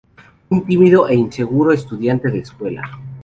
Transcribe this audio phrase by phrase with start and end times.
[0.53, 2.81] Un tímido e inseguro estudiante de escuela.